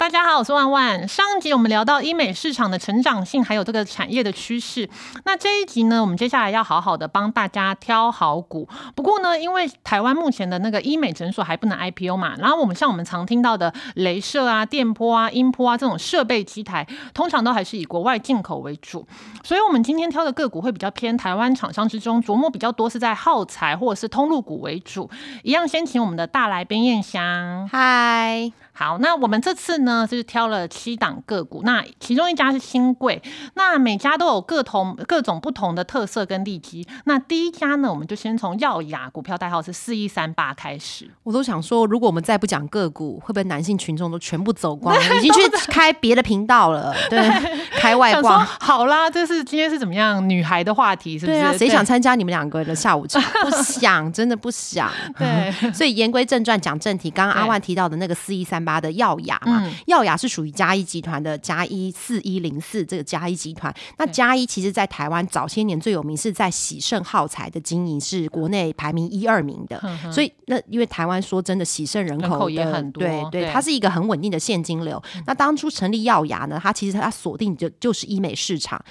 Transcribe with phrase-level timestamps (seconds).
[0.00, 1.06] 大家好，我是万万。
[1.06, 4.88] 上一集我们聊到医美市场的成长性，还有这个产业的趋势。
[5.26, 8.66] 那这一集呢，我们接下来要好好的帮大家挑好股。
[8.94, 19.06] 不过呢，因为台湾目前的那个医美诊所还不能 IPO 嘛，然后我们像我们常听到的镭射啊、电波啊、音波啊这种设备机台，通常都还是以国外进口为主。
[19.44, 25.10] 所以，我们今天挑的个股会比较偏台湾厂商之中，琢磨比较多是在耗材或者是通路股为主。
[25.42, 28.50] 一样，先请我们的大来宾燕香，嗨。
[28.80, 33.20] 好，那我们这次呢，就是挑了七档个股，那其中一家是新贵，
[33.52, 36.88] 那每家都有各同各种不同的特色跟利基。
[37.04, 41.10] 那第一家呢，我们就先从耀雅股票代号是四一三八开始。
[41.24, 46.96] 我都想说，如果我们再不讲个股，会不会男性群众都全部走光， 已经去开别的频道了？
[47.10, 47.20] 对，
[47.78, 48.42] 开外挂。
[48.58, 50.26] 好啦，这是今天是怎么样？
[50.26, 51.58] 女孩的话题是不是？
[51.58, 53.20] 谁想参加你们两个的下午茶？
[53.42, 54.90] 不想，真的不想。
[55.18, 57.10] 对，所以言归正传，讲正题。
[57.10, 58.69] 刚刚阿万提到的那个四一三八。
[58.74, 63.74] 它的耀雅嘛，耀雅是属于嘉一集团的嘉一四一零四这个嘉一集团。
[63.98, 69.80] 那嘉一其实，在台湾早些年最有名是在喜盛耗材的经营，是国内排名一二名的。
[70.12, 75.02] 所以，那因为台湾说真的，喜盛人口也很多，对对，它是一个很稳定的现金流。
[75.26, 78.82] 那当初成立耀雅呢，它其实它锁定就就是医美市场。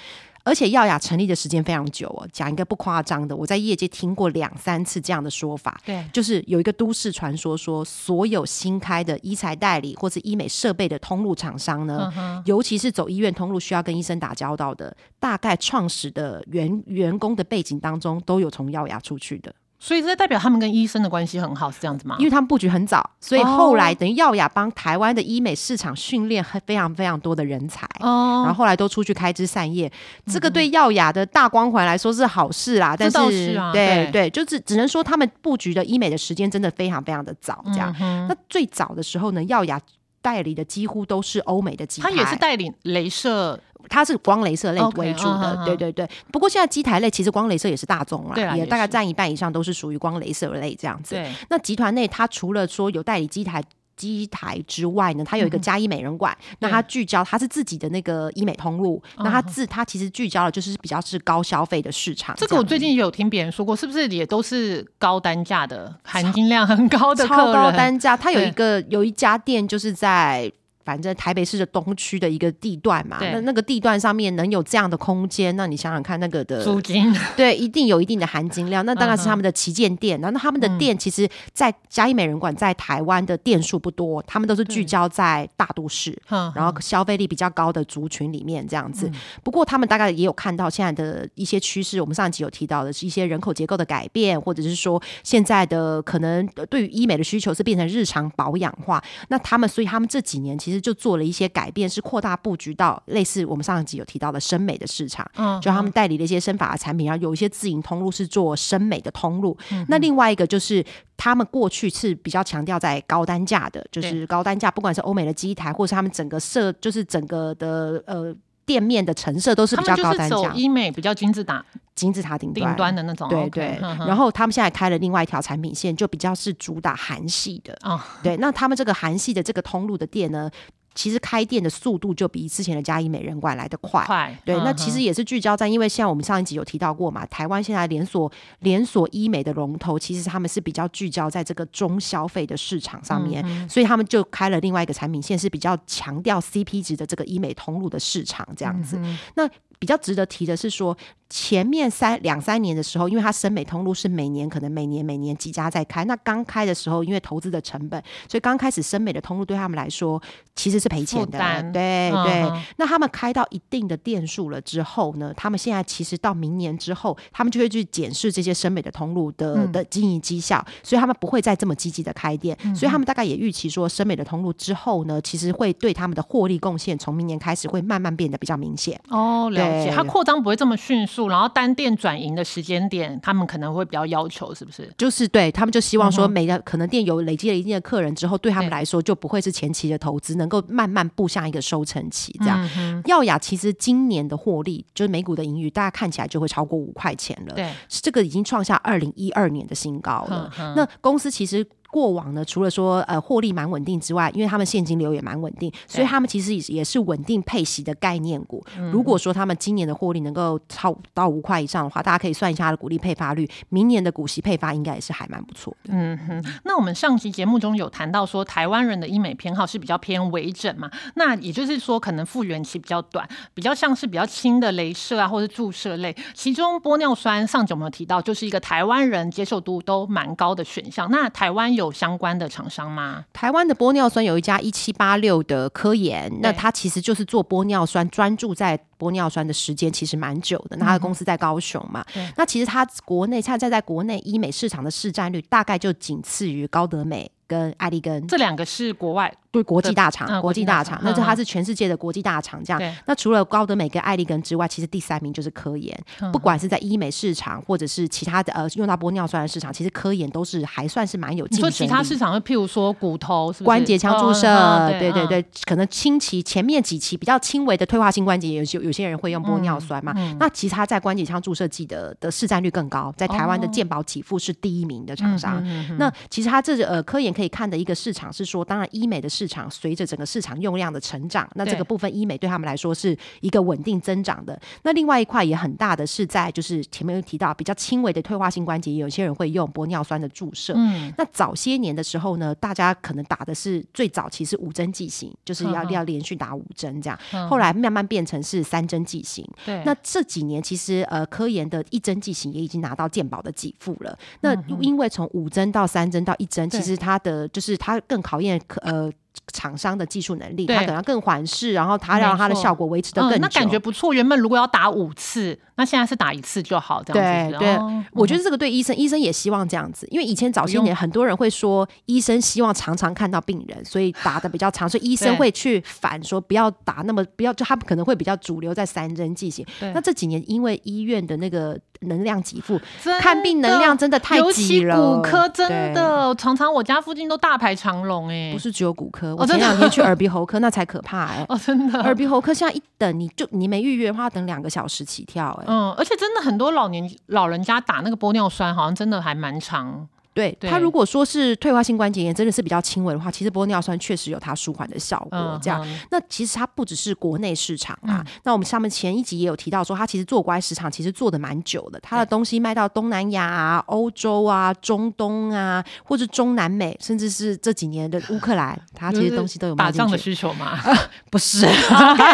[0.42, 19.54] 而且耀雅成立的时间非常久哦，讲一个不夸张的，我在业界听过两三次这样的说法，对，就是有一个都市传说说，所有新开的医材代理或是医美设备的通路厂商呢，尤其是走医院通路需要跟医生打交道的，大概创始的员员工的背景当中，都有从耀雅出去的。
[19.82, 22.14] 所以这代表他们跟医生的关系很好，是这样子吗？
[22.18, 29.90] 因为他们布局很早，所以后来等于耀雅帮台湾的医美市场训练非常非常多的人才，哦，然后后来都出去开枝散叶。
[30.26, 37.64] 这个对耀雅的大光环来说是好事啦，但是对对，就只只能说他们布局的医美的时间真的非常非常的早。
[37.72, 37.94] 这样，
[38.28, 39.80] 那最早的时候呢，耀雅
[40.22, 43.58] 代理的几乎都是欧美的机台，它也是代理镭射。
[43.88, 46.06] 它是光镭射类为主的，对对对。
[46.30, 51.18] 不过现在机台类其实光镭射也是大众了，也大概占一半以上都是属于光镭射类这样子。
[51.48, 53.64] 那集团内它除了说有代理机台
[54.08, 62.34] 机台之外呢，它有一个嘉医美人馆，那它聚焦它是自己的那个医美通路，那它自它其实聚焦的就是比较是高消费的市场。
[62.36, 68.16] 这个我最近也有听别人说过，是不是也都是高单价的，含金量很高的超高单价？
[68.16, 70.50] 它有一个有一家店就是在。
[70.84, 78.84] 反正台北市的东区的一个地段嘛，那那个地段上面能有这样的空间，那你想想看，那个的租金 对，一定有一定的含金量。
[78.84, 86.18] 那当然是他们的旗舰店，那那他们的店其实，在嘉义美人馆在台湾的店数不多，他们都是聚焦在大都市，
[86.54, 89.08] 然后消费力比较高的族群里面这样子。
[89.44, 99.00] 不过他们大概也有看到现在的一些趋势，我们上一集有提到的是一些人口结构的改变，或者是说现在的可能对于医美的需求是变成日常保养化。
[99.28, 100.69] 那他们所以他们这几年其实。
[100.70, 109.58] 其实就做了一些改变，是扩大布局到类似我们上一集有提到的生美的市场，嗯，就他们代理的一些生法的产品，然后有一些自营通路是做生美的通路。
[109.88, 110.84] 那另外一个就是
[111.16, 118.32] 他们过去是比较强调在高单价的，就是高单价，不管是欧美的机台，或是他们整个设，就是整个的呃
[118.70, 121.64] 店面的成色都是比较高单价，医美比较金字塔
[121.96, 123.76] 金字塔顶顶端的那种，对对。
[124.06, 128.06] 然后他们现在开了另外一条产品线，就比较是主打韩系的啊。
[128.22, 130.48] 对，那他们这个韩系的这个通路的店呢？
[130.94, 134.04] 其实开店的速度就比之前的嘉义美人馆来的快。
[134.04, 138.30] 快，对，那其实也是聚焦在，因为像我们上一集有提到过嘛，台湾现在连锁
[138.60, 149.00] 连锁医美的龙头，其实他们是比较聚焦在这个中消费的市场上面，所以他们就开了另外一个产品线，是比较强调 CP 值的这个医美通路的市场这样子。
[149.34, 149.48] 那
[149.80, 150.96] 比较值得提的是说。
[151.32, 160.20] 前面三两三年的时候，因为它深美通路是每年可能每年每年几家在开，那刚开的时候，因为投资的成本，所以刚开始深美的通路对他们来说
[160.56, 161.38] 其实是赔钱的。
[161.72, 179.00] 对对，那他们开到一定的店数了之后呢，他们现在其实到明年之后，他们就会去检视这些深美的通路的的经营绩效，所以他们不会再这么积极的开店，所以他们大概也预期说，深美的通路之后呢，其实会对他们的获利贡献从明年开始会慢慢变得比较明显。
[179.10, 181.28] 哦，了解，它扩张不会这么迅速。
[181.28, 184.92] 然后单店转营的时间点，他们可能会比较要求，是不是？
[184.96, 192.34] 就是对他们就希望说，每个可能店有累积了一定的客人之后，对他们来说就不会是前期的投资，能够慢慢步向一个收成期。
[192.40, 197.54] 这样，耀雅其实今年的获利，就是美股的盈余，大家看起来就会超过五块钱了。
[197.54, 200.50] 对，这个已经创下二零一二年的新高了。
[200.76, 201.66] 那公司其实。
[201.90, 208.64] 过往呢，除了说呃获利蛮稳定之外，因为他们现金流也蛮稳定，所以他们其实也也是稳定配息的概念股。
[208.92, 215.90] 如果说他们今年的获利能够超到五块以上的话，大家可以算一下它的股利配发率，明年的股息配发应该也是还蛮不错的。
[215.92, 226.14] 嗯哼，那我们上期节目中有谈到说，台湾人的医美偏好是比较偏微整嘛，那也就是说可能复原期比较短，比较像是比较轻的镭射啊或者注射类。
[226.34, 231.10] 其中玻尿酸上集我们有提到，就是一个台湾人接受度都蛮高的选项。
[231.10, 233.24] 那台湾有相关的厂商吗？
[233.32, 240.76] 台湾的玻尿酸有一家一七八六的科研，那它其实就是做玻尿酸，专注在玻尿酸的时间其实蛮久的。
[240.76, 242.04] 那他的公司在高雄嘛，
[242.36, 249.32] 那其实他国内现在在国内医美市场的市占率大概就仅次于高德美跟艾丽根，这两个是国外。
[249.52, 252.94] 对国际大厂，嗯国际大厂，那这它是全世界的国际大厂，这样对。
[253.04, 255.92] 那除了高德美跟艾丽根之外，其实第三名就是科研。
[256.20, 261.74] 嗯不管是在医美市场，或者是其他的呃用到玻尿酸的市场，其实科研都是还算是蛮有竞争力。
[261.74, 270.12] 其他市场，譬如说骨头，是是关节腔注射，对对对，可能轻期前面几期比较轻微的退化性关节，有些有些人会用玻尿酸嘛。
[270.16, 275.62] 嗯那其实它在关节腔注射剂的的市占率更高，在台湾的哦健保给付是第一名的厂商。
[275.96, 284.60] 那其实它这个呃科研可以看的一个市场是说，当然医美的市场随着整个市场用量的成长，那这对个部分医美对他们来说是一个稳定增长的。
[284.82, 290.72] 那另外一块也很大的是在就是前面有提到比较轻微的退化性关节，有些人会用玻尿酸的注射。
[290.76, 297.18] 嗯，那早些年的时候呢，大家可能打的是最早期是五针剂型，就是要要连续打五针这样。
[297.32, 299.46] 嗯后来慢慢变成是三针剂型。
[299.64, 304.18] 对，那这几年其实呃，科研的一针剂型也已经拿到健保的给付了。
[304.40, 309.10] 那因为从五针到三针到一针，其实它的就是它更考验呃。
[309.52, 313.36] 厂商的技术能力，对它可能更缓释，然后它让它的效果维持的更久。
[313.38, 314.12] 嗯，那感觉不错。
[314.12, 317.58] 原本如果要打五次，那现在是打一次就好，这样子。
[317.58, 329.66] 对对哦，我觉得这个对医生，医生也希望这样子，因为以前早些年很多人会说，医生希望常常看到病人，所以打的比较长，所以医生会去反说不要打那么不要，就他可能会比较主流在三针剂型。
[329.94, 332.80] 那这几年因为医院的那个能量极富，
[333.20, 335.68] 看病能量真的太尤其挤了，骨科真。
[335.92, 342.00] 的，常常我家附近都大排长龙哎、不是只有骨科，我前两天去耳鼻喉科，那才可怕哎、 哦，真的。
[342.02, 350.08] 耳鼻喉科现在一等，你就你没预约的话，等两个小时起跳哎、嗯，而且真的很多老年老人家打那个玻尿酸，好像真的还蛮长。
[350.40, 355.38] 对对它如果说是退化性关节炎，真的是比较轻微的话，其实玻尿酸确实有它舒缓的效果。
[355.38, 370.16] 嗯，这样，嗯那其实它不只是国内市场啊，那我们上面前一集也有提到说，它其实做国外市场其实做的蛮久的，它的东西卖到东南亚啊、欧洲啊、中东啊，或者中南美，甚至是这几年的乌克兰，它其实东西都有打仗的。
[370.16, 370.78] 需求嘛。
[371.30, 371.66] 不是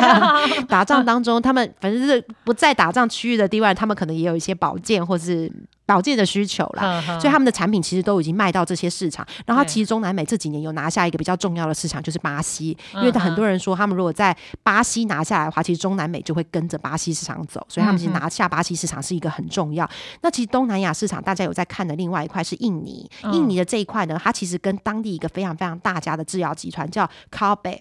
[0.69, 5.51] 打仗当中，他们反正是不在打仗区域的地方，他们可能也有一些保健或是
[5.85, 7.03] 保健的需求啦。
[7.09, 9.69] 嗯所以他们的产品其实都已经卖到这些市场，然后对。
[9.69, 19.89] 其实中南美这几年有拿下一个比较重要的市场，就是巴西，因为嗯很多人说他们如果在巴西拿下来的话，其实中南美就会跟着巴西市场走，所以他们其实拿下巴西市场是一个很重要。
[20.23, 23.33] 那其实东南亚市场大家有在看的另外一块是印尼，嗯。
[23.35, 27.81] 印尼的这一块呢，它其实跟当地一个非常非常大家的制药集团叫 Calbe。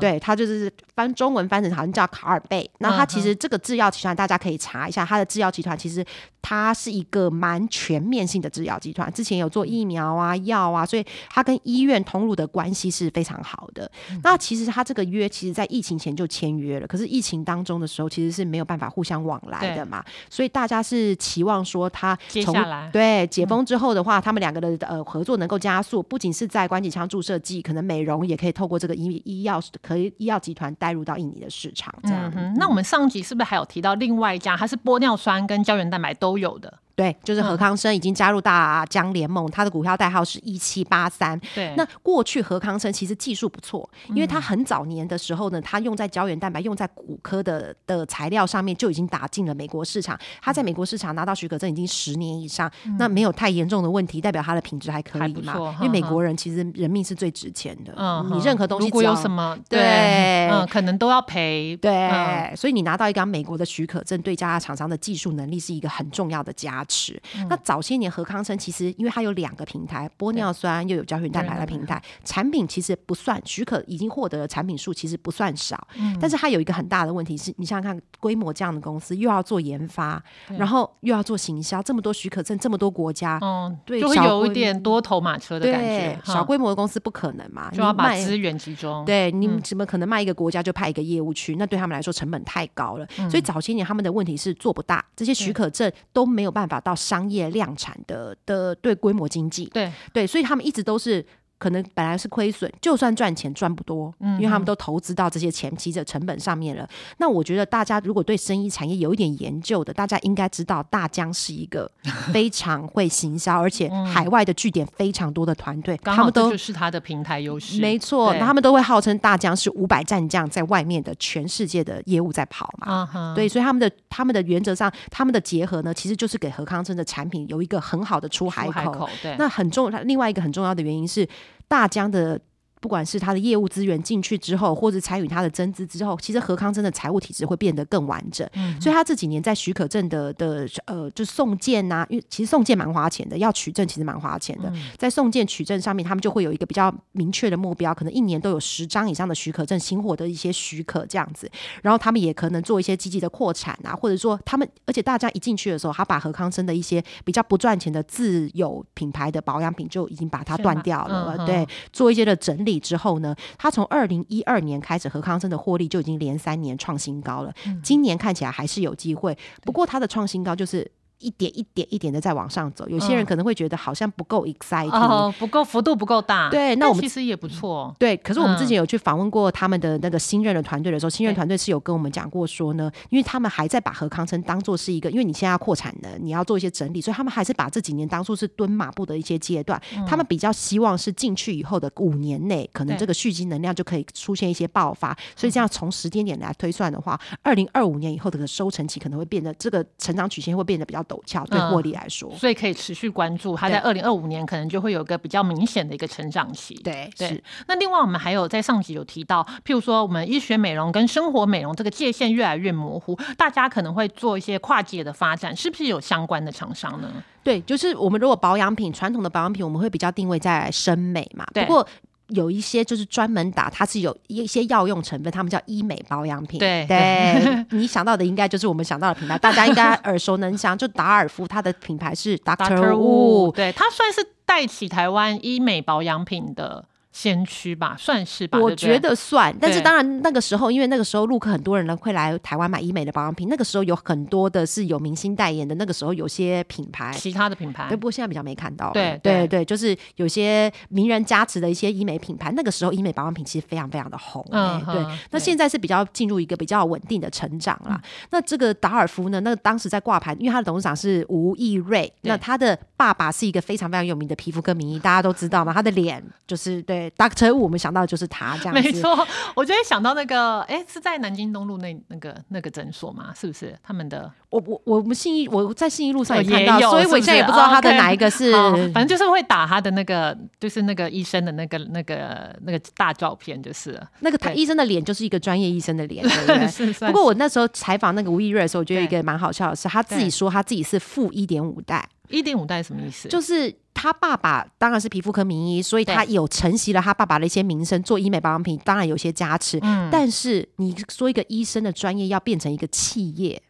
[0.00, 2.68] 对，它就是翻中文翻成好像叫卡尔贝。
[2.78, 6.04] 那它其实这个制药集团，大家可以查一下，它的制药集团其实
[6.40, 13.90] 它是一个蛮全面性的制药集团，之前有做疫苗啊、药啊，所以它跟医院通路的关系是非常好的。
[14.22, 32.32] 那其实它这个约，其实在疫情前就签约了，可是疫情当中的时候，其实是没有办法互相往来的嘛，所以大家是期望说它从接下来对解封之后的话，他们两个的呃合作能够加速，不仅是在关节腔注射剂，可能美容也可以透过这个医医药可以医药集团带入到印尼的市场，这样。
[32.56, 36.78] 那我们上集是不是还有提到另外一家，它是玻尿酸跟胶原蛋白都有的？
[36.98, 41.38] 对，就是何康生已经加入大江联盟，他的股票代号是一七八三。
[41.54, 50.18] 对，那过去何康生其实技术不错，因为他很早年的时候呢，他用在胶原蛋白、用在骨科的的材料上面就已经打进了美国市场。
[50.42, 55.76] 他在美国市场拿到许可证已经十年以上，那没有太严重的问题，代表他的品质还可以嘛？
[55.80, 61.78] 因为美国人其实人命是最值钱的，嗯，你任何东西如果有什么对嗯，可能都要赔。
[61.80, 67.20] 对，嗯所以你拿到一个美国的许可证，对家厂商的技术能力是一个很重要的加持。
[67.36, 80.22] 嗯那早些年何康生其实因为它有两个平台，玻尿酸又有胶原蛋白的平台，产品其实不算许可已经获得的产品数其实不算少，嗯但是它有一个很大的问题是，你想想看，规模这样的公司又要做研发，
[80.56, 83.38] 然后又要做行销，这么多许可证，这么多国家。
[83.42, 89.04] 嗯，对就会有一点多头马车的感觉对，，小嗯规模的公司不可能嘛，就要把资源集中。
[89.04, 91.56] 对你嗯怎么可能卖一个国家就派一个业务区？
[91.56, 93.06] 那对他们来说成本太高了。
[93.18, 101.24] 嗯所以早些年他们的问题是做不大，这些许可证都没有办法法到商业量产的的对规模经济，对对，所以他们一直都是。
[101.58, 106.88] 可能本来是亏损，就算赚钱赚不多，嗯因为他们都投资到这些前期的成本上面了。
[107.18, 111.90] 那我觉得大家如果对生意产业有一点研究的，大家应该知道大疆是一个
[112.32, 117.80] 非常会行销，而且海外的据点非常多的团队，他们都就是他的平台优势。
[117.80, 123.08] 没错，那他们都会号称大疆是五百战将在外面的全世界的业务在跑嘛。
[123.12, 128.72] 啊，对，所以他们的他们的原则上，他们的结合呢，其实就是给何康生的产品有一个很好的出海口。
[128.72, 131.26] 出海口对，那很重，另外一个很重要的原因是，
[131.66, 132.40] 大疆的
[132.80, 138.48] 不管是他的业务资源进去之后，或者参与他的增资之后，其实何康真的财务体制会变得更完整。
[138.54, 144.72] 嗯所以他这几年在许可证的的呃，就送件呐、因为其实送件蛮花钱的，要取证其实蛮花钱的。
[144.96, 151.50] 在送件取证上面，他们就会有一个比较明确的目标，可能一年都有十张以上的许可证新获得一些许可这样子。
[151.82, 167.54] 然后他们也可能做一些积极的扩产啊，或者说他们，而且大家一进去的时候，他把何康生的一些比较不赚钱的自有品牌的保养品就已经把它断掉了，嗯对，做一些的整理之后呢，他从二零一二年开始，和康生的获利就已经连三年创新高了。
[167.66, 170.90] 嗯今年看起来还是有机会，不过它的创新高就是。
[171.18, 177.94] 一点一点一点的在往上走，有些人嗯可能会觉得好像不够 exciting，、哦不够幅度不够大，对那我们其实也不错。
[177.98, 189.80] 对，可是我们之嗯前有去访问过他们的那个新任的团队的时候，新任团队是有跟我们讲过说呢，因为他们还在把何康生当做是一个，因为你现在要扩产能，你要做一些整理，所以他们还是把这几年当做是蹲马步的一些阶段。
[190.06, 195.16] 他们比较希望是进去以后的五年内，可能这个蓄积能量就可以出现一些爆发。
[195.36, 202.30] 所以这样从时间点来推算的话，二零二五年以后的收成期可能会变得这个成长曲线会变得比较陡峭，对嗯获利来说。
[202.36, 206.74] 所以可以持续关注，它在二零二五年可能就会有一个比较明显的一个成长期。
[206.84, 217.10] 对，对是，那另外我们还有在上集有提到，譬如说我们医学美容跟生活美容这个界限越来越模糊，大家可能会做一些跨界的发展，是不是有相关的厂商呢？
[217.42, 221.46] 对，就是我们如果保养品传统的保养品，我们会比较定位在生美嘛。
[221.54, 221.88] 对不过
[222.28, 226.58] 有一些就是专门打，它是有一些药用成分，他们叫医美保养品。
[226.58, 230.76] 对对， 你想到的应该就是我们想到的品牌，大家应该耳熟能详。
[230.76, 233.52] 就达尔夫，它的品牌是 Doctor Wu。
[233.52, 238.58] 对，它算是带起台湾医美保养品的先驱吧，算是吧。
[238.58, 247.12] 我觉得算，但是当然那个时候，因为那个时候陆客很多人呢会来台湾买医美的保养品，那个时候有很多的是有明星代言的，那个时候有些品牌。
[247.12, 247.88] 其他的品牌。
[247.88, 248.90] 对，不过现在比较没看到。
[248.92, 249.58] 对对对。
[249.58, 255.04] 对，就是有些名人加持的一些医美品牌，那个时候医美保养品其实非常非常的红、嗯，对。
[255.30, 258.00] 那现在是比较进入一个比较稳定的成长啦。
[258.30, 268.80] 那这个达尔夫呢，那当时在挂牌，因为他的董事长是吴义瑞，那他的爸爸是一个非常非常有名的皮肤科名医，大家都知道嘛，他的脸就是对 Doctor Wu，我们想到的就是他这样子。
[268.80, 273.32] 没错，我就会想到那个，哎，是在南京东路那那个那个诊所吗？
[273.38, 274.30] 是不是他们的？
[274.50, 278.50] 我我我们信义我在信义路上哦也看到，有所以我现在也不知道他的哪一个是。
[278.92, 287.08] 反正就是会打他的那个，就是那个医生的那个那个那个大照片，就是那个他医生的脸就是一个专业医生的脸， 对不对？
[287.08, 293.28] 不过我那时候采访那个吴亦瑞的时候，我觉得有一个蛮好笑的是，他自己说他自己是负一点五代，一点五代什么意思？
[293.28, 299.76] 就是他爸爸当然是皮肤科名医，所以他有承袭了他爸爸的一些名声，做医美保养品当然有些加持。
[299.82, 303.60] 嗯但是你说一个医生的专业要变成一个企业，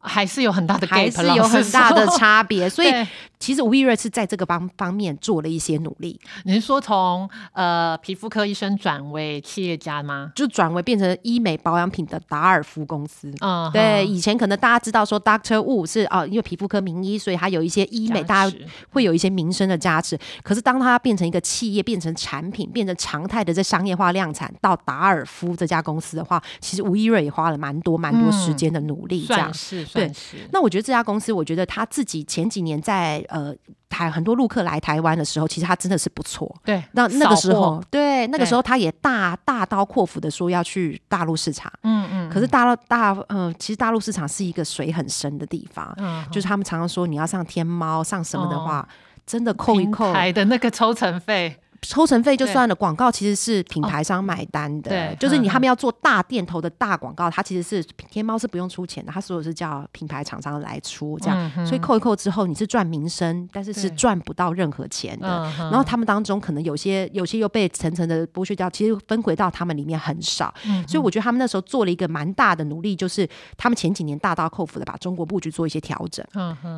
[0.00, 2.68] 还是有很大的 gap，还是有很大的差别。
[2.68, 3.06] 所以对
[3.38, 10.32] 其实吴亦瑞是在这个方方面做了一些努力，你是说从呃皮肤科医生转为企业家吗？
[10.34, 13.32] 就转为变成医美保养品的达尔夫公司。
[13.40, 20.18] 嗯，对，以前可能大家知道说 Doctor Wu 是啊、因为皮肤科名医，所以他有一些医美，大家持会有一些名声的加持。
[20.42, 29.54] 可是当它变成一个企业，变成产品，变成常态的在商业化量产到达尔夫这家公司的话，其实吴亦瑞也花了蛮多蛮多时间的努力，这样算。
[29.54, 30.36] 是算是。
[30.52, 33.54] 那我觉得这家公司，我觉得他自己前几年在呃
[33.88, 36.54] 台很多陆客来台湾的时候，其实他真的是不错。
[36.64, 48.88] 对，那那个时候，对那个时候他也大大刀阔斧的说要去大陆市场，嗯嗯，可是大陆大嗯、其实大陆市场是一个水很深的地方，嗯就是他们常常说你要上天猫上什么的话，哦
[49.26, 50.12] 真的扣一扣。
[50.12, 51.56] 台的那个抽成费，
[51.88, 55.56] 抽成费就算了，广告其实是品牌商买单的，对就是你嗯。
[55.56, 65.26] 他们要做大店头的大广告，它其实是天猫是不用出钱的，它所有是叫品牌厂商来出这样，嗯所以扣一扣之后你是赚名声，但是是赚不到任何钱的。
[65.58, 70.86] 嗯，然后他们当中可能有些有些又被层层的剥削掉，其实分回到他们里面很少，嗯。
[70.86, 73.26] 所以我觉得他们那时候做了一个蛮大的努力，就是
[73.56, 76.26] 他们前几年大刀阔斧的把中国布局做一些调整。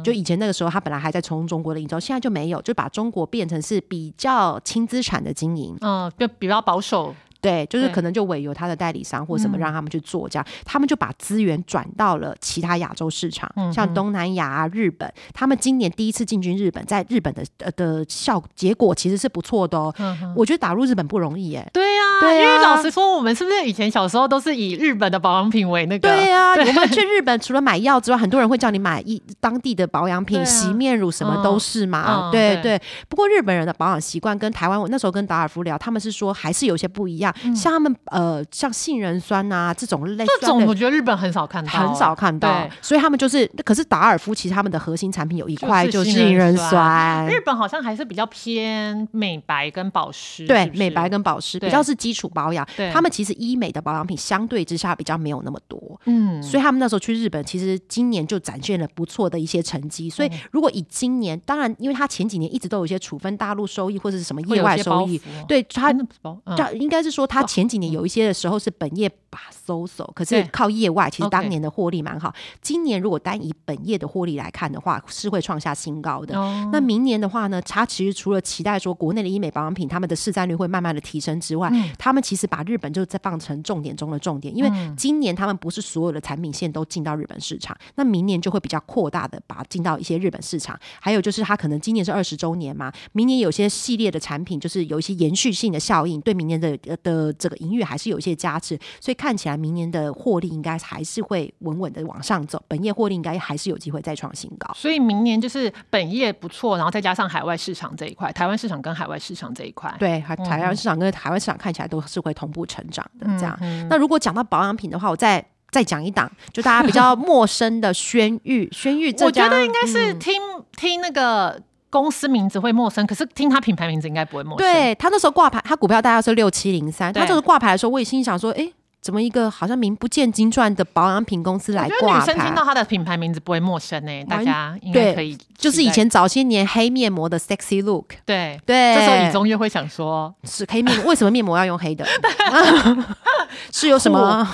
[0.05, 5.77] 就以前那个时候，他本来还在冲中国的营收，现在就没有，就把中国变成是比较轻资资产的经营。
[5.81, 15.13] 嗯，就比较保守对，就是可能就委由他的代理商或什么嗯让他们去做这样，他们就把资源转到了其他亚洲市场，嗯像东南亚啊、日本。
[15.33, 19.95] 他们今年第一次进军日本，在日本的呃的效结果其实是不错的哦。
[19.99, 21.69] 嗯我觉得打入日本不容易耶。
[21.73, 26.09] 对呀、对啊因为老实说，我们是不是以前小时候都是以日本的保养品为那个？
[26.09, 32.31] 对呀、我们 去日本除了买药之外，很多人会叫你买一当地的保养品，啊洗面乳什么都是嘛。
[32.33, 32.81] 对对。
[33.09, 37.28] 不过日本人的保养习惯跟台湾，我那时候跟达尔夫聊，他们是说还是有些不一样。
[37.55, 50.79] 像他们呃，像杏仁酸啊这种类这种我觉得日本很少看到，很少看到，所以他们就是，可是达尔夫其实他们的核心产品有一块就就是是杏仁酸酸，日本好像还是比较偏美白跟保湿，对是是？
[50.79, 56.01] 美白跟保湿比较是基础保养，他们其实医美的保养品相对之下比较没有那么多。
[56.07, 60.09] 嗯，所以他们那时候去日本，其实今年就展现了不错的一些成绩。
[60.11, 60.39] 所以嗯。
[60.51, 66.79] 如果以今年，当然，因为他前几年一直都有一些处分大陆收益或者是什么会有业外收益，对他哎那不是包，嗯。
[66.79, 72.33] 应该是说，他前几年有一些的时候是本业把搜索，可是靠业外，其实当年的获利蛮好。
[72.63, 76.39] 今年如果单以本业的获利来看的话，是会创下新高的。
[76.39, 76.71] 哦。
[76.73, 81.91] 那明年的话呢，他其实除了期待说国内的医美保养品他们的市占率会慢慢的提升之外，嗯。
[81.99, 90.79] 他们其实把日本就在放成重点中的重点，因为嗯今年他们不是所有的产品线都进到日本市场，那明年就会比较扩大的把它进到一些日本市场。
[91.01, 104.71] 还有就是他可能今年是二十周年嘛，明年有些系列的产品就是有一些延续性的效应，对明年的呃的这个营运还是有一些加持，所以看起来明年的获利应该还是会稳稳的往上走，本业获利应该还是有机会再创新高。
[104.75, 113.57] 所以明年就是本业不错，然后再加上海外市场这一块，台湾市场跟海外市场这一块，对，台台湾市场跟海外市场看起来都是会同步成长的这样。
[113.63, 120.35] 嗯那如果讲到保养品的话，我再再讲一档，就大家比较陌生的轩玉，轩玉这我觉得应该是嗯听、
[120.77, 128.73] 听那个公司名字会陌生，可是听他品牌名字应该不会陌生。，对他那时候挂牌，他股票大概是六七零三，他对这个挂牌的时候，我也心想说，哎。
[129.01, 132.55] 怎么一个好像名不见经传的保养品公司来挂牌女生听？
[132.55, 138.61] 到它的品牌名字不会陌生呢、大家应该可以，就是以前早些年黑面膜的 sexy look，对。
[138.67, 142.05] 对，这时候以中月会想说，是黑面膜，为什么面膜要用黑的？
[143.73, 144.47] 是有什么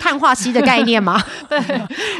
[0.00, 1.22] 碳化硒的概念吗？
[1.48, 1.58] 对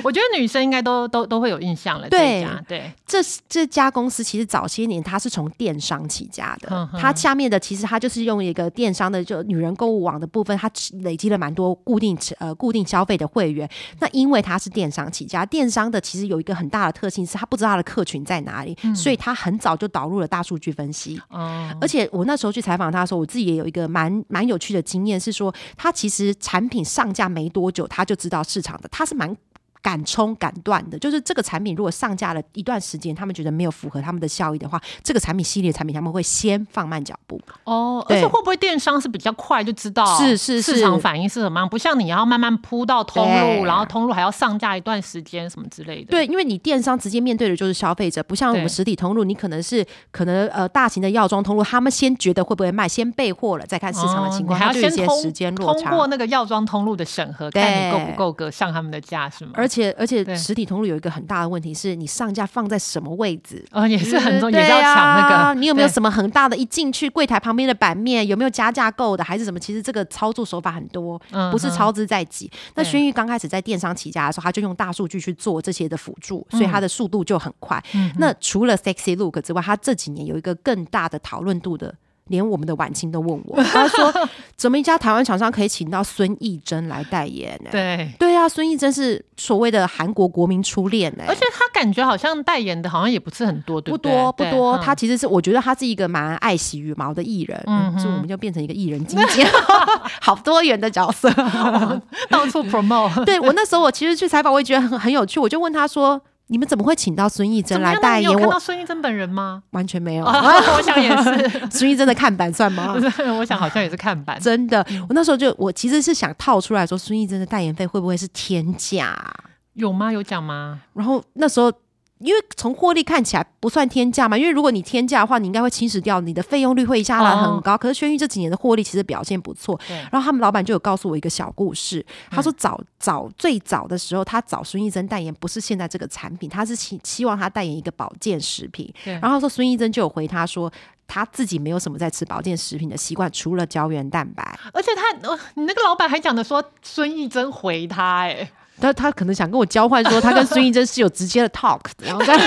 [0.03, 2.09] 我觉得女生应该都都都会有印象了。
[2.11, 3.19] 这对对，这
[3.49, 10.69] 这家公司其实早些年它是从电商起家的它下面的其实它就是用一个电商的就女人购物网的部分，它
[11.03, 13.69] 累积了蛮多固定呃固定消费的会员。
[14.01, 21.21] 那因为它是电商起家，电商的其实有一个很大的特性是它不知道它的客群在哪里，所以它很早就导入了大数据分析。
[21.31, 29.37] 嗯，而且我那时候去采访他的时候，我自己也有一个蛮蛮有趣的经验，是说他其实产品上架没多久，他就知道市场的，他是蛮。
[29.83, 37.41] 敢冲敢断的，就是这个产品如果上架了一段时间，他们觉得没有符合他们的效益的话，这个产品系列产品他们会先放慢脚步。
[37.65, 41.69] 哦，而对且会不会电商是比较快就知道是是是市场反应是什么样？
[41.69, 46.11] 不像你要慢慢铺到通路，然后通路还要上架一段时间什么之类的。
[46.11, 55.91] 对，因为你电商直接面对的就是消费者，不像我们实体通路，你可能是可能呃大型的药妆通路，他们先觉得会不会卖，先备货了，再看市场的情况，哦还要它就有一些先通时间落差。
[55.91, 59.53] 通过那个药妆通路的审核，看你够不够格上他们的架是吗？
[59.55, 63.65] 而且而且实体通路有一个很大的问题是，你上架放在什么位置？
[63.71, 65.55] 啊也是很重，是要抢那啊个。
[65.55, 66.57] 对你有没有什么很大的？
[66.57, 69.61] 一进去柜台旁边的版面有没有加价购的，还是什么？
[69.61, 71.17] 其实这个操作手法很多，
[71.53, 72.51] 不是超支在即。
[72.75, 77.81] 那轩玉刚开始在电商起家的时候，他就用大数据去做这些的辅助，所以他的速度就很快。
[77.95, 81.95] 嗯那除了 sexy look 之外，他这几年有一个更大的讨论度的。
[82.31, 84.13] 连我们的晚清都问我， 他说
[84.57, 94.81] 怎么一家台湾厂商可以请到孙艺珍来代言呢、对，对啊，孙艺珍是所谓的韩国国民初恋呢、而且他感觉好像代言的好像也不是很多，对不多不多，嗯。
[94.81, 99.43] 他其实是我觉得他是一个蛮爱洗羽毛的艺人，嗯嗯，所以我们就变成一个艺人经纪，
[100.23, 101.31] 好多元的角色。
[102.31, 103.25] 到处 promote。
[103.25, 109.63] 对我那时候我其实去采访，我也觉得很很有趣，我就问他说：“你们怎么会请到孙艺珍来代言？”我看到孙艺珍本人吗？
[109.71, 110.25] 完全没有。
[110.27, 112.93] 我想也是， 孙艺珍的看板算吗？
[113.39, 114.39] 我想好像也是看板。
[114.41, 119.35] 真的，嗯我那时候就我其实是想套出来说，孙艺珍的代言费会不会是天价啊、
[119.75, 120.11] 有吗？
[120.13, 120.81] 有讲吗？
[120.95, 121.73] 然后那时候。
[122.21, 127.77] 因为从获利看起来不算天价嘛，因为如果你天价的话，你应该会侵蚀掉你的费用率会下来很高。
[127.77, 129.79] 可是轩玉这几年的获利其实表现不错，
[130.13, 138.93] 然后他们老板就有告诉我一个小故事，他说早早最早的时候，他找孙艺珍代言不是现在这个产品，他是希希望他代言一个保健食品。
[139.05, 140.71] 然后他说孙艺珍就有回他说。
[141.13, 144.57] 他自己没有什么在吃保健食品的习惯，除了胶原蛋白。
[144.73, 148.49] 而且他，呃你那个老板还讲的说孙艺珍回他、哎，
[148.81, 152.41] 他他可能想跟我交换，说他跟孙艺珍是有直接的 talk， 然后这样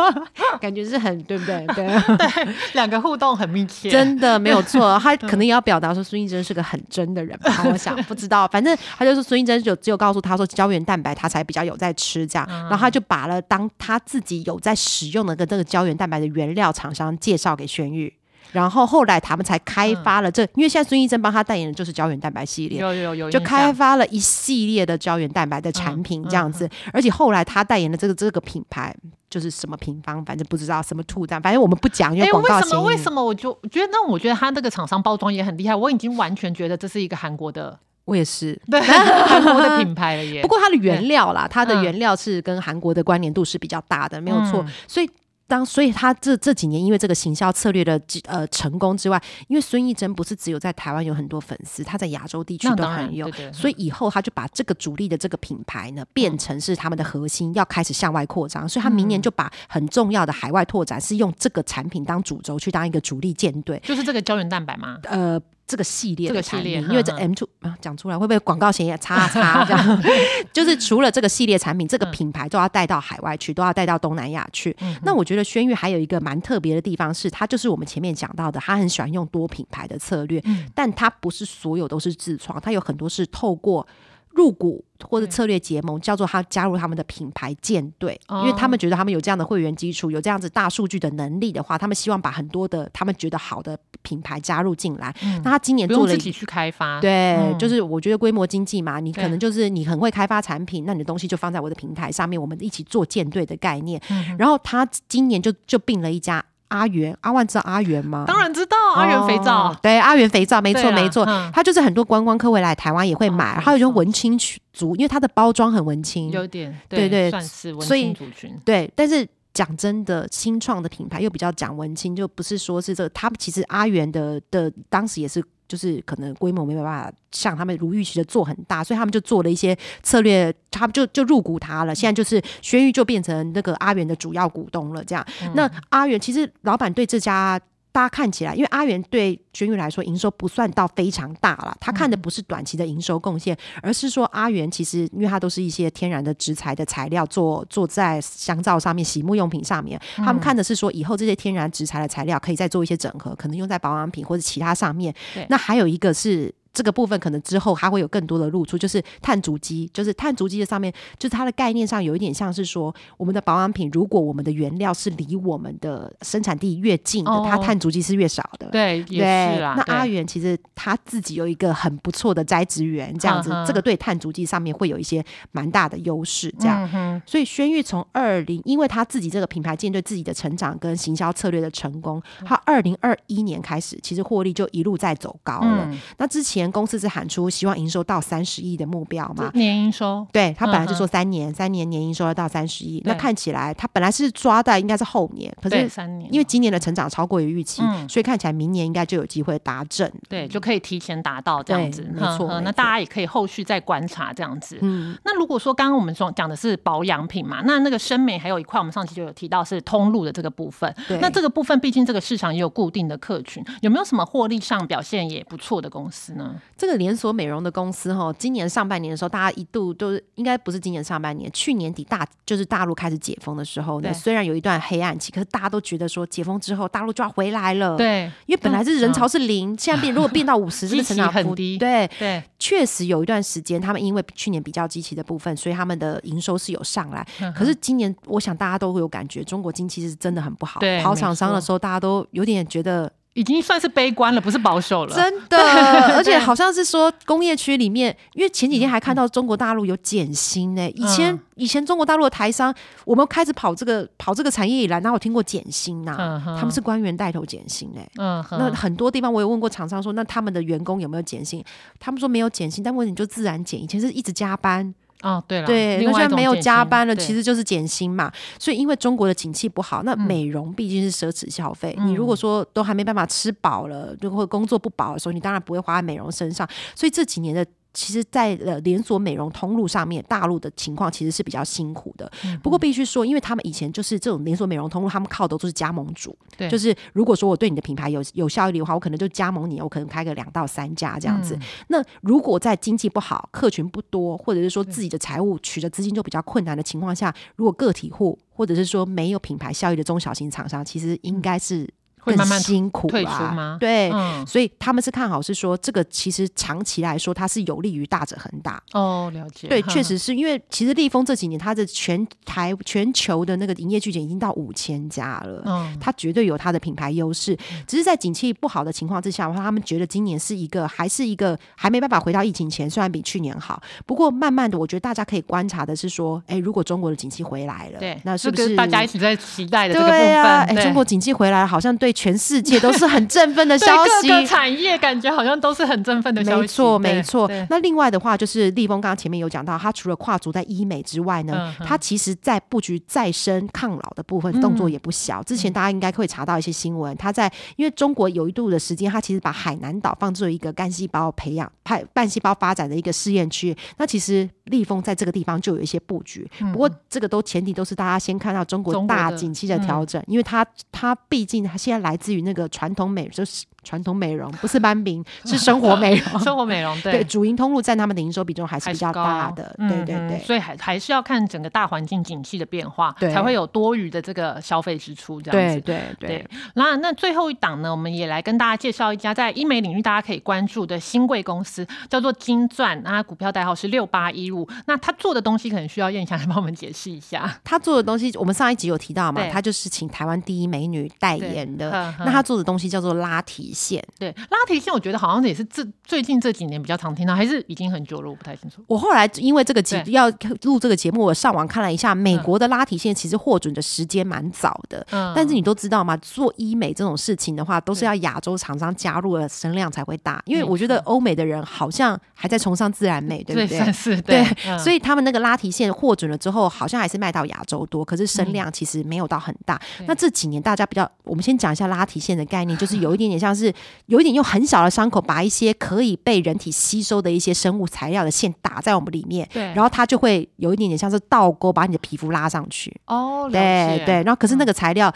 [0.60, 1.66] 感觉是很对不对？
[1.74, 4.98] 对，对， 两个互动很密切，真的没有错。
[5.02, 7.64] 他可能也要表达说孙艺珍是个很真的人吧？
[7.70, 18.12] 我想不知道，反正他就说孙艺珍就只有告诉他说胶原蛋白他才比较有在吃这样，然后他就把了当他自己有在使用的跟这个胶原蛋白的原料厂商介绍给轩玉。
[18.52, 26.68] 然后后来他们才开发了这，因为现在孙艺珍帮他代言的就是胶原蛋白系列，有有有，就开发了一系列的胶原蛋白的产品这样子。
[26.92, 28.94] 而且后来他代言的这个这个品牌
[29.28, 32.82] 就是什么平方，反正不知道什么兔蛋，反正我们不讲，因为广告为什么？
[32.82, 33.24] 为什么？
[33.24, 35.74] 我就觉得，那我觉得他这个厂商包装也很厉害。
[35.74, 40.40] 我已经完全觉得这是一个韩国的，我也是对韩国的品牌了耶。
[40.42, 44.64] 不过它的原料啦，它的原料是跟韩国的关联度是比较大的，没有错。
[44.88, 45.08] 所以。
[45.50, 58.68] 当所以他这这几年因为这个行销策略的呃成功之外，因为孙艺珍不是只有在台湾有很多粉丝，他在亚洲地区都很有，所以以后他就把这个主力的这个品牌呢变成是他们的核心，要开始向外扩张。
[58.68, 64.98] 所以他明年就把很重要的海外拓展是用这个产品当主轴去当一个主力舰队，就是这个胶原蛋白吗？
[65.02, 65.40] 呃。
[65.70, 68.90] 这个系列的产品，因为这 M two 啊讲出来会不会广告嫌疑？
[68.98, 70.02] 叉叉这样，
[70.52, 74.76] 就是除了这个系列产品，这个品牌都要带到海外去，都要带到东南亚去。
[75.04, 80.42] 那我觉得轩玉还有一个蛮特别的地方，是它就是我们前面讲到的，他很喜欢用多品牌的策略，
[80.74, 83.86] 但它不是所有都是自创，它有很多是透过。
[84.30, 95.14] 入股或者策略结盟，叫做他加入他们的品牌舰队，因为他们觉得他们有这样的会员基础，有这样子大数据的能力的话，他们希望把很多的他们觉得好的品牌加入进来。
[95.42, 104.00] 那他今年做了自己去开发，对，就是我觉得规模经济嘛，你可能就是你很会开发产品，那你的东西就放在我的平台上面，我们一起做舰队的概念。
[104.38, 106.44] 然后他今年就就并了一家。
[106.70, 108.24] 阿元，阿万知道阿元吗？
[108.26, 109.72] 当然知道，阿元肥皂。
[109.82, 114.36] 对，阿元肥皂，没错没错，它就是很多观光客会来台湾也会买，还有就是文青
[114.72, 118.58] 族，因为它的包装很文青，有点对对，算是文青族群。
[118.64, 125.44] 对，但是讲真的，新创的品牌又比较讲文青，就不是说是这个，他们其实阿元的的当时也是。
[125.70, 131.94] 就是可能规模没办法像他们如预期的做很大，所以他们就做了一些策略，他们就就入股他了。
[131.94, 135.04] 现在就是轩玉就变成那个阿元的主要股东了。
[135.04, 137.60] 这样，那阿元其实老板对这家。
[137.92, 155.14] 大家看起来，因为阿元对轩宇来说营收不算到非常大了，他看的不是短期的营收贡献，而是说阿元其实因为它都是一些天然的植材的材料，做做在香皂上面、洗沐用品上面，他们看的是说以后这些天然植材的材料可以再做一些整合，可能用在保养品或者其他上面。
[155.48, 156.54] 那还有一个是。
[156.72, 168.68] 这个部分可能之后还会有更多的露出，就是碳足迹，就是碳足迹的上面，就是它的概念上有一点像是说，我们的保养品，如果我们的原料是离我们的生产地越近的，它碳足迹是越少的。
[168.70, 169.74] 对，也是啦。
[169.76, 176.54] 那阿元其实他自己有一个很不错的栽植园，这样子，这个对碳足迹上面会有一些蛮大的优势。
[176.60, 185.92] 这样，所以轩玉从二零，因为他自己这个品牌舰队自己的成长跟行销策略的成功，他二零二一年开始，其实获利就一路在走高了。
[186.16, 186.59] 那之前。
[186.60, 189.50] 年公司是喊出希望营收到三十亿的目标嘛？
[189.54, 193.02] 年营收，对他本来就说三年，三年年营收要到三十亿。
[193.06, 202.06] 那看起来他本来是抓的应该是后年，可是三年，因为今年的成长超过于预期，所以看起来明年应该就有机会达阵，对，就可以提前达到这样子。
[202.12, 204.78] 没错，那大家也可以后续再观察这样子。
[204.82, 210.94] 嗯，那如果说刚刚我们说讲的是保养品嘛，那那个生美还有一块，我们上期就有提到是通路的这个部分。
[211.20, 216.49] 那这个部分毕竟这个市场也有固定的客群，有没有什么获利上表现也不错的公司呢？
[216.76, 217.30] 这个连锁。
[217.40, 227.96] 美容的公司哈，今年上半年的时候，大家一度都应该不是今年上半年，去年底大就是大陆开始解封的时候呢，虽然有一段黑暗期，可是大家都觉得说解封之后大陆就要回来了。
[227.96, 231.78] 对，因为本来是人潮是零，现在变 如果变到五十，这个成长幅低。
[231.78, 237.26] 对对，确实有一段时间，他们因为去年比较积极的部分，所以他们的营收是有上来。
[237.54, 240.80] 可是今年，我想大家都会有感觉，中国经济是真的很不好。
[241.02, 243.10] 跑厂商的时候，大家都有点觉得。
[243.34, 245.14] 已经算是悲观了，不是保守了。
[245.14, 245.56] 真的，
[246.16, 250.90] 而且好像是说工业区里面，因为前几天还看到中国大陆有减薪呢。
[250.90, 256.40] 以前以前中国大陆的台商，我们开始跑这个跑这个产业以来，哪有听过减薪呐？
[256.58, 258.08] 他们是官员带头减薪哎。
[258.16, 261.64] 嗯，那很多地方我也问过厂商说，那他们的员工有没有减薪？
[262.00, 263.80] 他们说没有减薪，但问题就自然减。
[263.80, 264.92] 以前是一直加班。
[265.22, 268.32] 哦，对了，对，那现在没有加班了，其实就是减薪嘛。
[268.58, 271.94] 所以因为中国的景气不好，那美容毕竟是奢侈消费。
[272.06, 276.66] 你如果说都还没办法吃饱了，就会工作不饱的时候，你当然不会花在美容身上。
[276.94, 282.30] 所以这几年的其实，在呃连锁美容通路上面，大陆的情况其实是比较辛苦的。
[282.44, 286.36] 嗯不过必须说，因为他们以前就是这种连锁美容通路，他们靠的都是加盟主。
[286.56, 291.56] 对就是如果说我对你的品牌有有效益的话，我可能就加盟你，我可能开个两到三家这样子。
[291.56, 304.10] 嗯那如果在经济不好、客群不多，或者是说自己的财务取得资金就比较困难的情况下，如果个体户或者是说没有品牌效益的中小型厂商，其实应该是更会慢慢辛苦退出吗对。
[304.12, 308.82] 嗯，所以他们是看好，是说这个其实长期来说，它是有利于大者恒大。
[308.92, 315.62] 哦，了解，对，确实是因为其实立丰这几年它的全台全球的那个营业据点已经到五千家了。
[315.66, 317.56] 嗯，它绝对有它的品牌优势，
[317.86, 330.12] 只是在景气不好的情况之下的话，他们觉得今年是一个还是一个还没办法回到疫情前，虽然比去年好，不过慢慢的，我觉得大家可以观察的是说，哎，如果中国的景气回来了，对，那是不是大家一直在期待的这个部？
[330.12, 330.20] 分？
[330.20, 333.86] 哎，对中国景气回来了，好像对全世界都是很振奋的消
[334.20, 334.28] 息。
[334.28, 337.50] 各个产业感觉好像都是很振奋的消息，没错，没错。
[337.68, 345.42] 那另外的话，就是立峰刚刚前面有讲到，他除了跨足在医美之外呢嗯，哼它其实在布局再生抗老的部分嗯动作也不小。
[345.42, 353.76] 之前大家应该会查到一些新闻，他在因为中国有一度的时间，他其实把海南岛放作为一个干细胞培养、派半细胞发展的一个试验区。
[353.96, 366.40] 那其实立丰在这个地方就有一些布局，不过这个都前提都是大家先看到中国大景气的调整，因为它它毕竟它现在来自于那个传统美，就是传统美容，不是斑饼， 是生活美容。
[366.40, 370.36] 生活美容对，主营通路占他们的营收比重还是比较大的，嗯对对对。
[370.36, 375.80] 嗯所以还还是要看整个大环境景气的变化，才会有多余的这个消费支出这样子。
[375.82, 384.66] 对对对，那那最后一档呢，我们也来跟大家介绍一家在医美领域大家可以关注的新贵公司，叫做金钻，那它股票代号是六八一五。
[384.86, 387.60] 那它做的东西可能需要燕翔来帮我们解释一下。
[387.62, 394.02] 他做的东西，我们上一集有提到嘛对，他就是请台湾第一美女代言的那他做的东西叫做拉提线。
[394.18, 398.82] 对，拉提线我觉得好像也是这最近这几年比较常听到，还是已经很久了，我不太清楚。
[398.86, 400.30] 我后来因为这个节要
[400.62, 405.06] 录这个节目，我上网看了一下，美国的拉提线其实获准的时间蛮早的。
[405.10, 406.16] 嗯但是你都知道嘛？
[406.18, 410.42] 做医美这种事情的话，都是要亚洲厂商加入了声量才会大。
[410.46, 413.78] 因为我觉得欧美的人好像还在崇尚自然美，对不对？
[413.78, 414.44] 算是对
[414.78, 419.80] 所以他们那个拉提线获准了之后，好像还是卖到亚洲多，可是声量其实没有到很大。
[419.98, 423.59] 对那这几年大家比较，我们先讲一下拉提线的概念，就是有一点点像是
[424.06, 432.94] 有一点用很小的伤口，把一些可以被人体吸收的一些生物材料的线打在我们里面，对，然后它就会有一点点像是倒钩，把你的皮肤拉上去。
[433.06, 435.12] 哦，了对解对，然后可是那个材料。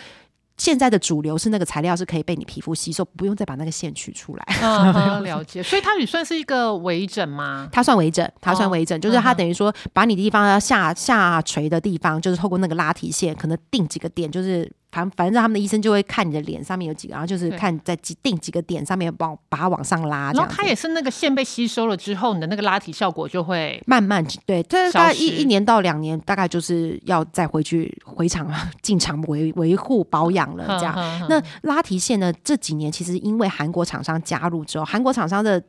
[0.57, 4.45] 现在的主流是那个材料是可以被你皮肤吸收，不用再把那个线取出来。
[4.63, 5.61] 嗯哼， 了解。
[5.61, 7.69] 所以它也算是一个微整吗？
[7.73, 28.49] 它算微整，它算哦微整，就是它等于说把你的地方要下下垂的地方，就是透过那个拉提线，可能定几个点，就是反反正他们的医生就会看你的脸上面有几个，然后就是看在几定几个点上面帮把它往上拉，然后它也是那个线被吸收了之后，你的那个拉提效果就会慢慢对，这大概一一年到两年，大概就是要再回去回厂
[28.81, 30.95] 进厂维维护保养了这样。
[31.29, 32.33] 那拉提线呢？
[32.45, 35.61] 这几年其实因为韩国厂商加入之后，韩国厂商的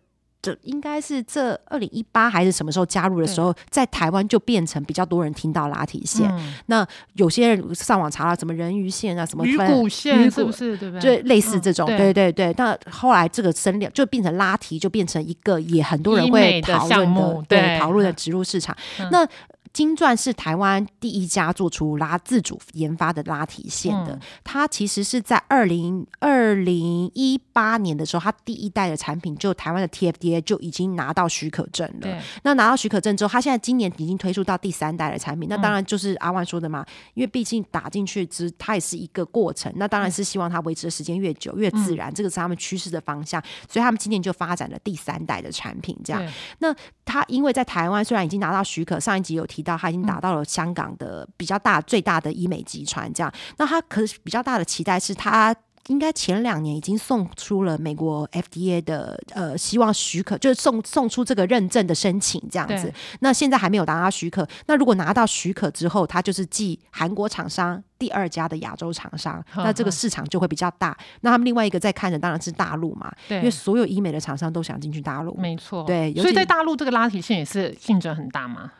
[0.45, 6.29] 这应该是这二零一八还是什么时候加入的时候，在台湾就变成比较多人听到拉提线。
[6.37, 11.09] 嗯那有些人上网查了什么人鱼线啊，什么鱼分骨线鱼是不骨是对不就？
[11.23, 12.53] 类似这种，嗯对对对。
[12.57, 18.75] 那后来这个声量就变成拉提，就变成一个也很多人会讨论的，对讨论的植入市场。
[18.99, 19.27] 嗯那
[19.73, 32.01] 金钻是台湾第一家做出拉自主研发的拉提线的，嗯它其实是在二零二零一八年的时候，他第一代的产品就台湾的 TFDA 就已经拿到许可证了。
[32.01, 35.49] 对，那拿到许可证之后，他现在今年已经推出到第三代的产品。
[35.49, 39.71] 那当然就是阿万说的嘛，因为毕竟打进去之，它也是一个过程。
[39.75, 43.41] 那当然是希望它维持的时间越久越自然，这个是他们趋势的方向。
[43.69, 46.25] 所以他们今年就发展了第三代的产品，这样。
[46.59, 53.31] 那他因为在台湾虽然已经拿到许可，上一集有提到，他已经达到了香港的比较大最大的医美集团这样。
[53.57, 55.55] 那他可是比较大的期待是它。
[55.87, 62.91] 应该前两年已经送出了美国 FDA 的呃，希望许可，就是送送出这个认证的申请这样子。
[63.19, 64.47] 那现在还没有拿到许可。
[64.65, 70.97] 那如果拿到许可之后，它就是继韩国厂商第二家的亚洲厂商，那这个市场就会比较大。
[71.21, 75.35] 那他们另外一个在看的当然是大陆嘛，对因为所有医美的厂商都想进去大陆。
[75.37, 78.71] 没错，对所以在大陆这个拉提线也是竞争很大嘛。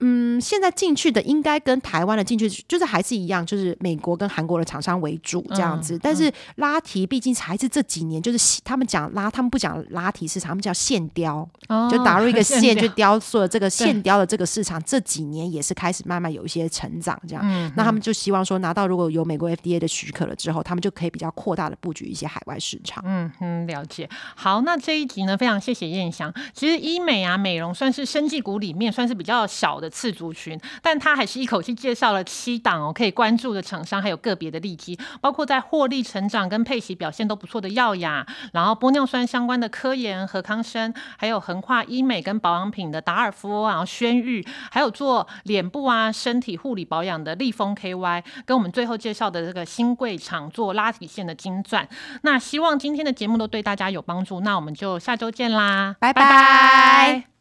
[0.00, 5.98] 嗯，现在进去的应该跟台湾的进去就是还是一样，就是美国跟韩国的厂商为主这样子。
[6.02, 11.48] 但是拉提毕竟还是这几年，就是他们讲拉，他们不讲拉提市场，他们叫线雕，
[11.90, 17.72] 就打入一个 线就雕塑了这个线雕的这个市场，这几年也是开始慢慢有一些成长这样。
[17.74, 23.02] 那他们就希望说，拿到如果有美国 FDA 的许可了之后，他们就可以比较扩大的布局一些海外市场。
[23.06, 24.08] 嗯嗯，了解。
[24.34, 26.32] 好，那这一集呢，非常谢谢燕翔。
[26.52, 51.88] 其实医美啊，美容算是生技股里面算是比较小的次族群，但他还是一口气介绍了七档哦，可以关注的厂商，还有个别的利基，包括在获利成长跟配息表现都不错的耀雅，然后玻尿酸相关的科研和康生，还有横跨医美跟保养品的达尔夫，然后轩玉，还有做脸部啊身体护理保养的立丰 KY，跟我们最后介绍的这个新贵厂做拉体线的金钻。
[52.22, 57.35] 那希望今天的节目都对大家有帮助，那我们就下周见啦，拜拜。